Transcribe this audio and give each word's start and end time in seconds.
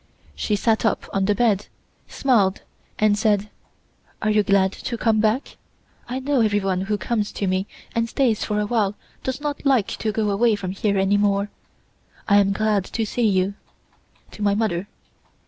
She 0.33 0.55
sat 0.55 0.83
up 0.83 1.07
on 1.13 1.25
the 1.25 1.35
bed, 1.35 1.67
smiled, 2.07 2.63
and 2.97 3.15
said: 3.15 3.51
"Are 4.19 4.31
you 4.31 4.41
glad 4.41 4.71
to 4.71 4.97
come 4.97 5.19
back? 5.19 5.57
I 6.09 6.17
know 6.17 6.41
everyone 6.41 6.81
who 6.81 6.97
comes 6.97 7.31
to 7.33 7.45
me 7.45 7.67
and 7.93 8.09
stays 8.09 8.43
for 8.43 8.59
a 8.59 8.65
while 8.65 8.95
does 9.23 9.39
not 9.41 9.63
like 9.63 9.89
to 9.99 10.11
go 10.11 10.31
away 10.31 10.55
from 10.55 10.71
here 10.71 10.97
any 10.97 11.17
more. 11.17 11.51
I 12.27 12.37
am 12.37 12.51
glad 12.51 12.83
to 12.85 13.05
see 13.05 13.27
you 13.27 13.53
(to 14.31 14.41
my 14.41 14.55
mother). 14.55 14.87